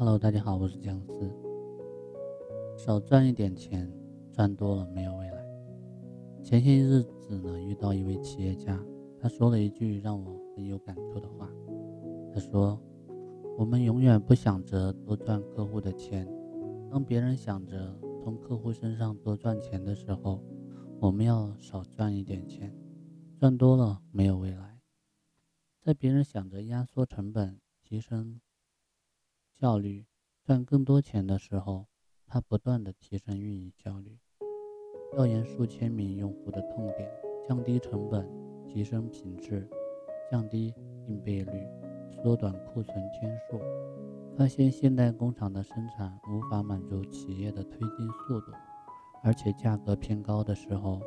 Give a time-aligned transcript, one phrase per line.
[0.00, 1.30] Hello，大家好，我是姜思。
[2.74, 3.86] 少赚一点钱，
[4.32, 5.44] 赚多了没有未来。
[6.42, 8.82] 前些日子呢，遇到一位企业家，
[9.20, 11.50] 他说了一句让我很有感触的话。
[12.32, 12.80] 他说
[13.58, 16.26] ：“我们永远不想着多赚客户的钱，
[16.90, 17.94] 当别人想着
[18.24, 20.42] 从客户身上多赚钱的时候，
[20.98, 22.74] 我们要少赚一点钱，
[23.38, 24.80] 赚多了没有未来。
[25.78, 28.40] 在别人想着压缩成本、提升。”
[29.60, 30.06] 效率
[30.42, 31.84] 赚更多钱的时候，
[32.26, 34.16] 他不断的提升运营效率，
[35.12, 37.06] 调研数千名用户的痛点，
[37.46, 38.26] 降低成本，
[38.66, 39.68] 提升品质，
[40.30, 40.72] 降低
[41.06, 41.68] 应备率，
[42.10, 43.60] 缩短库存天数。
[44.34, 48.52] 发现现代工厂的生产无法满足企业的推进速度，
[49.22, 51.02] 而且价格偏高的时候，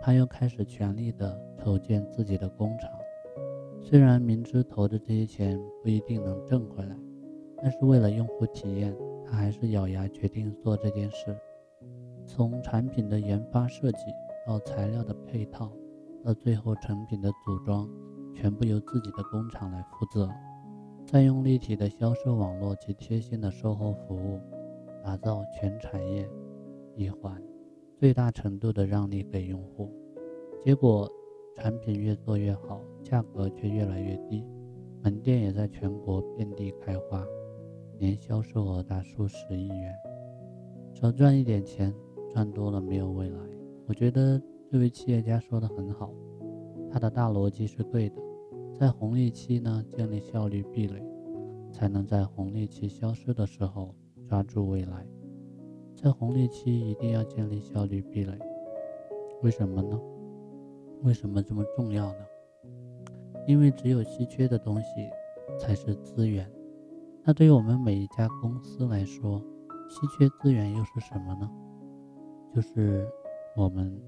[0.00, 2.88] 他又开始全力的筹建自己的工厂。
[3.82, 6.96] 虽然明知投的这些钱不一定能挣回来。
[7.62, 11.36] 但是为了用户体验，他还是咬牙决定做这件事。
[12.26, 14.04] 从产品的研发设计
[14.46, 15.72] 到材料的配套，
[16.24, 17.88] 到最后成品的组装，
[18.34, 20.28] 全部由自己的工厂来负责。
[21.06, 24.40] 再用立体的销售网络及贴心的售后服务，
[25.04, 26.28] 打造全产业
[26.96, 27.40] 一环，
[27.96, 29.88] 最大程度的让利给用户。
[30.60, 31.08] 结果
[31.54, 34.44] 产品越做越好，价格却越来越低，
[35.00, 37.24] 门店也在全国遍地开花。
[37.98, 39.94] 年销售额达数十亿元，
[40.92, 41.94] 少赚一点钱，
[42.32, 43.38] 赚多了没有未来。
[43.86, 46.12] 我觉得这位企业家说的很好，
[46.90, 48.16] 他的大逻辑是对的。
[48.78, 51.02] 在红利期呢，建立效率壁垒，
[51.72, 53.94] 才能在红利期消失的时候
[54.28, 55.06] 抓住未来。
[55.94, 58.38] 在红利期一定要建立效率壁垒，
[59.42, 59.98] 为什么呢？
[61.02, 62.18] 为什么这么重要呢？
[63.46, 64.86] 因为只有稀缺的东西
[65.58, 66.46] 才是资源。
[67.26, 69.42] 那对于我们每一家公司来说，
[69.88, 71.50] 稀缺资源又是什么呢？
[72.54, 73.04] 就是
[73.56, 74.00] 我们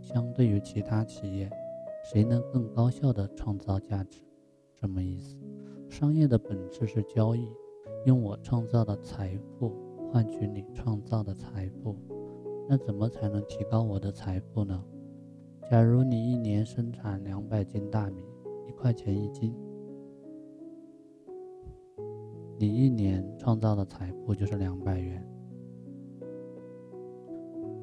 [0.00, 1.50] 相对于其他企业，
[2.02, 4.22] 谁能更高效的创造价值？
[4.74, 5.36] 什么意思？
[5.90, 7.46] 商业的本质是交易，
[8.06, 9.70] 用我创造的财富
[10.10, 11.94] 换取你创造的财富。
[12.70, 14.82] 那怎么才能提高我的财富呢？
[15.70, 18.24] 假如你一年生产两百斤大米，
[18.66, 19.54] 一块钱一斤。
[22.62, 25.20] 你一年创造的财富就是两百元，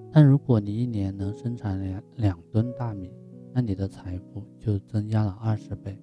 [0.09, 3.13] 但如果你一年能生产两两吨大米，
[3.53, 6.01] 那你的财富就增加了二十倍。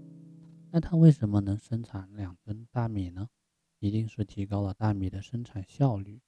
[0.70, 3.30] 那它为什么能生产两吨大米呢？
[3.78, 6.20] 一定是提高了大米的生产效率，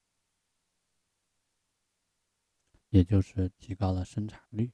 [2.89, 4.73] 也就是提高了生产率。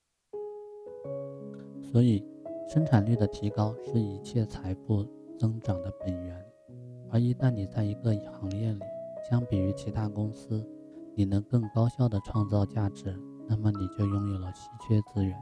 [1.83, 2.25] 所以，
[2.69, 5.05] 生产率的提高是一切财富
[5.37, 6.53] 增长的本源。
[7.10, 8.81] 而一旦你在一个行业里，
[9.28, 10.66] 相比于其他公司，
[11.15, 13.16] 你能更高效的创造价值，
[13.48, 15.37] 那么你就拥有了稀缺资源。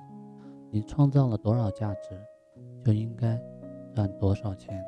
[0.70, 2.10] 你创造了多少价值，
[2.84, 3.40] 就应该
[3.94, 4.82] 赚多少钱。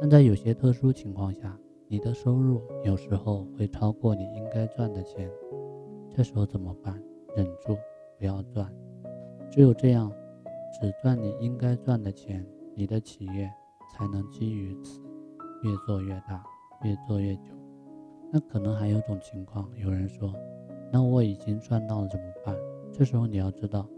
[0.00, 5.30] 但在有些特殊情况下，你的收入有时候会超过你应该赚的钱，
[6.10, 7.02] 这时候怎么办？
[7.36, 7.76] 忍住，
[8.18, 8.72] 不要赚。
[9.50, 10.12] 只有这样，
[10.80, 13.50] 只赚你应该赚的钱，你的企业
[13.92, 15.00] 才能基于此。
[15.62, 16.42] 越做越大，
[16.84, 17.52] 越做越久。
[18.32, 20.32] 那可能还有种情况，有人说
[20.92, 22.56] ：“那我已经赚到了怎么办？”
[22.92, 23.88] 这时候你要知道，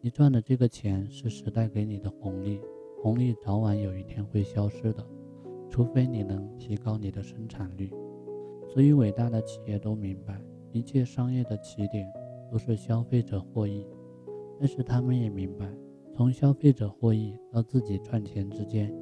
[0.00, 2.60] 你赚的这个钱是时代给你的红利，
[3.02, 5.04] 红利早晚有一天会消失的，
[5.70, 7.90] 除非你能提高你的生产率。
[8.68, 10.40] 所以，伟大的企业都明白，
[10.72, 12.06] 一切商业的起点
[12.52, 13.86] 都是消费者获益，
[14.58, 15.66] 但是他们也明白，
[16.14, 18.94] 从消费者获益到自己赚钱之间，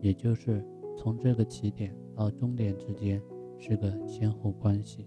[0.00, 0.62] 也就是。
[0.96, 3.20] 从这个起点到终点之间
[3.58, 5.06] 是个先后关系，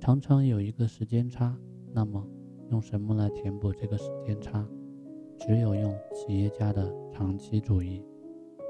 [0.00, 1.56] 常常有一个时间差。
[1.92, 2.24] 那么，
[2.70, 4.66] 用什么来填补这个时间差？
[5.38, 8.04] 只有用企业家的长期主义。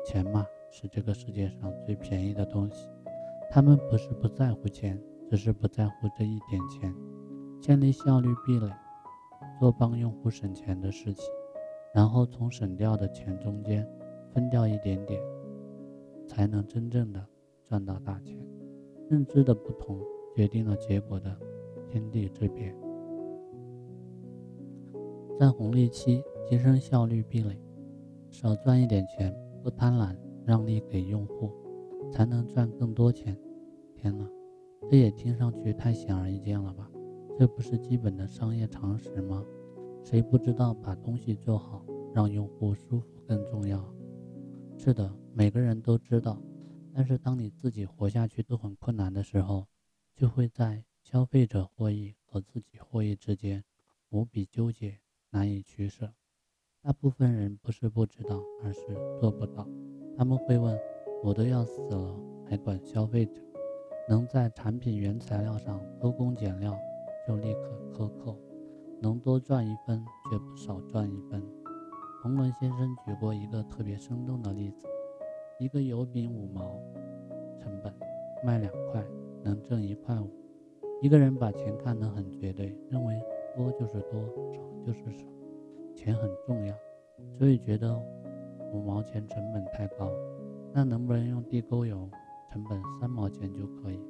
[0.05, 2.89] 钱嘛，是这个世界上最便宜的东西。
[3.51, 6.94] 他们不是不在乎钱，只是不在乎这一点钱。
[7.61, 8.71] 建立效率壁垒，
[9.59, 11.25] 做帮用户省钱的事情，
[11.93, 13.87] 然后从省掉的钱中间
[14.32, 15.21] 分掉一点点。
[16.29, 17.27] 才能真正的
[17.65, 18.39] 赚到大钱。
[19.09, 19.99] 认知的不同
[20.37, 21.35] 决定了结果的
[21.89, 22.73] 天地之别。
[25.39, 27.59] 在红利期提升效率壁垒，
[28.29, 30.15] 少赚一点钱，不贪婪，
[30.45, 31.51] 让利给用户，
[32.13, 33.37] 才能赚更多钱。
[33.95, 34.29] 天哪，
[34.91, 36.91] 这也听上去太显而易见了吧？
[37.39, 39.45] 这不是基本的商业常识吗？
[40.03, 43.83] 谁不知道把东西做好，让用户舒服更重要？
[44.79, 45.13] 是的。
[45.35, 46.41] 每个人都知道，
[46.95, 49.67] 但是当你自己活下去都很困难的时候，
[50.15, 53.65] 就会在消费者获益和自己获益之间
[54.11, 56.15] 无比纠结，难以取舍。
[56.81, 58.81] 大部分人不是不知道，而是
[59.21, 59.69] 做不到。
[60.17, 60.79] 他们会问：
[61.25, 62.17] 我都要死了，
[62.49, 63.43] 还管消费者？
[64.09, 66.79] 能在产品原材料上偷工减料，
[67.27, 68.39] 就立刻克扣；
[69.03, 71.57] 能多赚一分，却不少赚一分。
[72.20, 74.88] 洪伦先生举过一个特别生动的例子：
[75.61, 76.62] 一个油饼五毛
[77.61, 77.94] 成本，
[78.44, 79.05] 卖两块，
[79.44, 80.29] 能挣一块五。
[81.00, 83.23] 一个人把钱看得很绝对，认为
[83.56, 84.20] 多就是多，
[84.53, 85.25] 少就是少。
[85.94, 86.75] 钱很重要，
[87.38, 87.97] 所以觉得
[88.73, 90.11] 五毛钱成本太高。
[90.73, 92.11] 那能不能用地沟油，
[92.50, 94.00] 成本三毛钱就可以？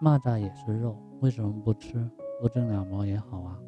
[0.00, 2.08] 蚂蚱也是肉，为什么不吃？
[2.40, 3.60] 多挣两毛也好啊。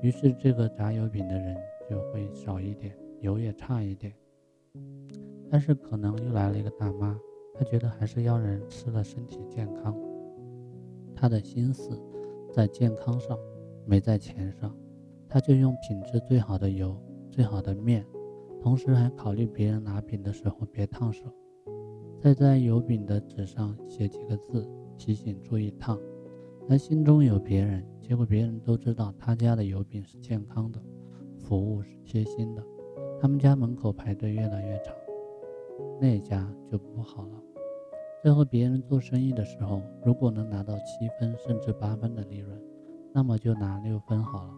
[0.00, 1.56] 于是这个炸油饼的人
[1.88, 4.12] 就会少一点，油也差一点。
[5.50, 7.18] 但是可能又来了一个大妈，
[7.54, 9.96] 她觉得还是要人吃了身体健康。
[11.14, 12.00] 她的心思
[12.52, 13.38] 在健康上，
[13.86, 14.74] 没在钱上。
[15.30, 16.98] 他就用品质最好的油、
[17.30, 18.02] 最好的面，
[18.62, 21.26] 同时还考虑别人拿饼的时候别烫手，
[22.18, 26.00] 再在油饼的纸上写几个字提醒注意烫。
[26.66, 30.82] 他心中有别人，结果别人都知道他家的油饼是健康的，
[31.48, 32.62] 服务是贴心的。
[33.18, 34.94] 他们家门口排队越来越长，
[35.98, 37.42] 那家就不好了。
[38.22, 42.60] 最后别人做生意的时候，如果能拿到七分甚至八分的利润，
[43.14, 44.54] 那么就拿六分好了。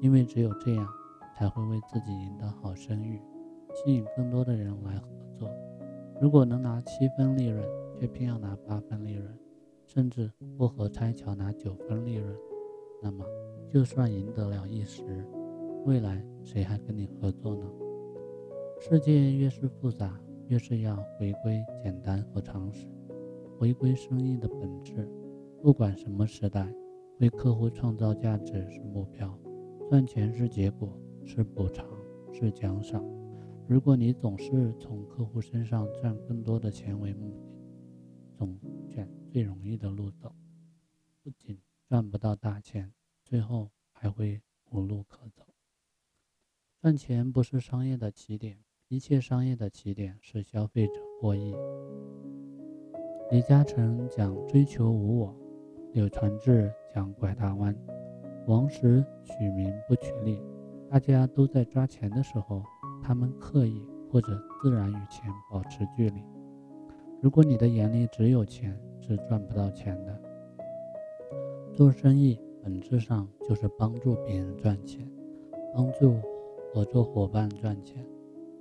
[0.00, 0.88] 因为只有这样，
[1.36, 3.20] 才会为自己赢得好声誉，
[3.74, 5.50] 吸引更多的人来合作。
[6.18, 7.62] 如果能拿七分利润，
[8.00, 9.38] 却偏要拿八分利润，
[9.86, 12.34] 甚至过河拆桥拿九分利润，
[13.02, 13.22] 那么
[13.68, 15.04] 就算赢得了一时，
[15.84, 17.68] 未来谁还跟你合作呢？
[18.78, 22.86] 世界越是复杂，越是要回归简单和常识，
[23.58, 25.08] 回归生意的本质。
[25.60, 26.72] 不管什么时代，
[27.18, 29.36] 为客户创造价值是目标。
[29.90, 31.84] 赚钱是结果，是补偿，
[32.32, 33.04] 是奖赏。
[33.66, 37.42] 如果你总是从客户身上赚更多的钱为目的，
[38.36, 38.56] 总
[38.88, 40.32] 选最容易的路走，
[41.24, 41.58] 不仅
[41.88, 42.92] 赚不到大钱，
[43.24, 44.40] 最后还会
[44.70, 45.21] 无路可。
[46.82, 48.58] 赚钱不是商业的起点，
[48.88, 51.54] 一切商业的起点是消费者获益。
[53.30, 55.32] 李嘉诚讲追求无我，
[55.92, 57.72] 柳传志讲拐大弯。
[58.48, 60.42] 王石取名不取利，
[60.90, 62.64] 大家都在抓钱的时候，
[63.00, 63.80] 他们刻意
[64.10, 66.20] 或者自然与钱保持距离。
[67.20, 70.20] 如果你的眼里只有钱，是赚不到钱的。
[71.72, 75.08] 做生意本质上就是帮助别人赚钱，
[75.72, 76.20] 帮助
[76.74, 78.02] 合作伙伴赚钱，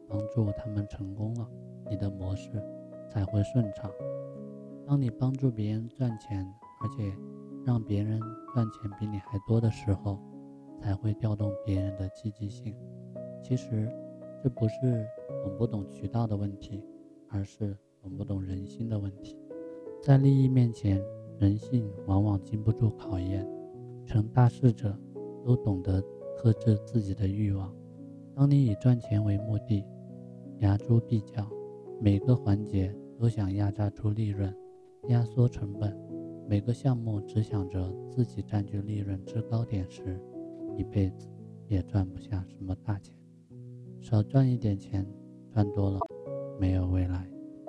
[0.05, 1.49] 帮助他们成功了，
[1.89, 2.61] 你的模式
[3.09, 3.89] 才会顺畅。
[4.85, 6.45] 当你帮助别人赚钱，
[6.81, 7.09] 而且
[7.65, 8.19] 让别人
[8.53, 10.19] 赚钱比你还多的时候，
[10.77, 12.75] 才会调动别人的积极性。
[13.41, 13.89] 其实，
[14.43, 15.07] 这不是
[15.41, 16.83] 懂不懂渠道的问题，
[17.29, 19.37] 而是懂不懂人心的问题。
[20.03, 21.01] 在利益面前，
[21.39, 23.47] 人性往往经不住考验。
[24.05, 24.99] 成大事者
[25.45, 26.03] 都懂得
[26.35, 27.73] 克制自己的欲望。
[28.35, 29.85] 当你以赚钱为目的，
[30.59, 31.47] 牙猪必较，
[31.99, 34.53] 每个环节都想压榨出利润，
[35.09, 35.95] 压缩成本。
[36.47, 40.19] 每个项目只想着自己占据利润制高点时，
[40.77, 41.29] 一辈子
[41.67, 43.15] 也赚不下什么大钱。
[43.99, 45.05] 少赚一点钱，
[45.53, 45.99] 赚多了
[46.59, 47.27] 没有未来。